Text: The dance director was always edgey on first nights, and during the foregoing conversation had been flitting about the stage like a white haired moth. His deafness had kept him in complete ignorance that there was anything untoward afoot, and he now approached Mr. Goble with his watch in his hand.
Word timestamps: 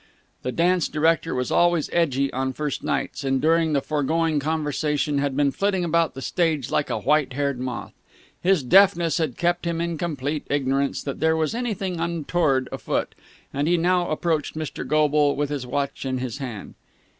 The 0.41 0.51
dance 0.51 0.87
director 0.87 1.35
was 1.35 1.51
always 1.51 1.87
edgey 1.91 2.33
on 2.33 2.53
first 2.53 2.83
nights, 2.83 3.23
and 3.23 3.39
during 3.39 3.73
the 3.73 3.83
foregoing 3.83 4.39
conversation 4.39 5.19
had 5.19 5.37
been 5.37 5.51
flitting 5.51 5.83
about 5.85 6.15
the 6.15 6.23
stage 6.23 6.71
like 6.71 6.89
a 6.89 6.97
white 6.97 7.33
haired 7.33 7.59
moth. 7.59 7.93
His 8.41 8.63
deafness 8.63 9.19
had 9.19 9.37
kept 9.37 9.65
him 9.65 9.79
in 9.79 9.99
complete 9.99 10.47
ignorance 10.49 11.03
that 11.03 11.19
there 11.19 11.37
was 11.37 11.53
anything 11.53 11.99
untoward 11.99 12.67
afoot, 12.71 13.13
and 13.53 13.67
he 13.67 13.77
now 13.77 14.09
approached 14.09 14.55
Mr. 14.57 14.87
Goble 14.87 15.35
with 15.35 15.51
his 15.51 15.67
watch 15.67 16.03
in 16.03 16.17
his 16.17 16.39
hand. 16.39 16.73